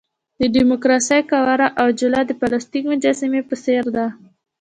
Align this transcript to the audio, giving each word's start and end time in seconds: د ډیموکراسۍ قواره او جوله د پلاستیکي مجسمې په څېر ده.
د 0.39 0.41
ډیموکراسۍ 0.55 1.21
قواره 1.31 1.67
او 1.81 1.87
جوله 1.99 2.21
د 2.25 2.31
پلاستیکي 2.39 2.87
مجسمې 2.91 3.41
په 3.49 3.55
څېر 3.63 3.83
ده. 3.95 4.05